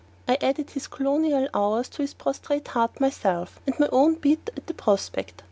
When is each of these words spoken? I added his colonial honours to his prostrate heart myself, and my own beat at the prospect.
I 0.27 0.39
added 0.41 0.71
his 0.71 0.87
colonial 0.87 1.47
honours 1.53 1.87
to 1.89 2.01
his 2.01 2.15
prostrate 2.15 2.69
heart 2.69 2.99
myself, 2.99 3.59
and 3.67 3.79
my 3.79 3.87
own 3.91 4.15
beat 4.15 4.49
at 4.57 4.65
the 4.65 4.73
prospect. 4.73 5.33